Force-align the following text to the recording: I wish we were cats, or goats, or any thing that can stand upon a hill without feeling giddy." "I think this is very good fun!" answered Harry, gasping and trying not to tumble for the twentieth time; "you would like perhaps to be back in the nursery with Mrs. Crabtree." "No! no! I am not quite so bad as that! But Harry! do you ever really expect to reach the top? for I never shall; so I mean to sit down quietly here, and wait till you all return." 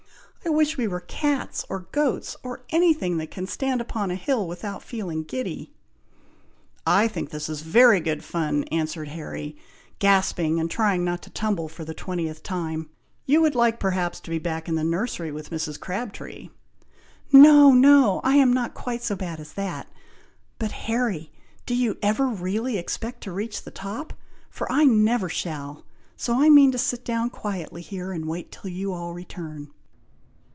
I 0.43 0.49
wish 0.49 0.75
we 0.75 0.87
were 0.87 1.01
cats, 1.01 1.65
or 1.69 1.81
goats, 1.91 2.35
or 2.41 2.63
any 2.71 2.95
thing 2.95 3.17
that 3.17 3.29
can 3.29 3.45
stand 3.45 3.79
upon 3.79 4.09
a 4.09 4.15
hill 4.15 4.47
without 4.47 4.81
feeling 4.81 5.21
giddy." 5.23 5.71
"I 6.85 7.07
think 7.07 7.29
this 7.29 7.47
is 7.47 7.61
very 7.61 7.99
good 7.99 8.23
fun!" 8.23 8.63
answered 8.65 9.09
Harry, 9.09 9.55
gasping 9.99 10.59
and 10.59 10.69
trying 10.69 11.05
not 11.05 11.21
to 11.21 11.29
tumble 11.29 11.69
for 11.69 11.85
the 11.85 11.93
twentieth 11.93 12.41
time; 12.41 12.89
"you 13.27 13.39
would 13.39 13.53
like 13.53 13.79
perhaps 13.79 14.19
to 14.21 14.31
be 14.31 14.39
back 14.39 14.67
in 14.67 14.73
the 14.73 14.83
nursery 14.83 15.31
with 15.31 15.51
Mrs. 15.51 15.79
Crabtree." 15.79 16.49
"No! 17.31 17.71
no! 17.73 18.19
I 18.23 18.35
am 18.37 18.51
not 18.51 18.73
quite 18.73 19.03
so 19.03 19.15
bad 19.15 19.39
as 19.39 19.53
that! 19.53 19.89
But 20.57 20.71
Harry! 20.71 21.31
do 21.67 21.75
you 21.75 21.97
ever 22.01 22.27
really 22.27 22.79
expect 22.79 23.21
to 23.21 23.31
reach 23.31 23.61
the 23.61 23.71
top? 23.71 24.11
for 24.49 24.69
I 24.71 24.85
never 24.85 25.29
shall; 25.29 25.85
so 26.17 26.41
I 26.41 26.49
mean 26.49 26.71
to 26.71 26.79
sit 26.79 27.05
down 27.05 27.29
quietly 27.29 27.83
here, 27.83 28.11
and 28.11 28.27
wait 28.27 28.51
till 28.51 28.71
you 28.71 28.91
all 28.91 29.13
return." 29.13 29.69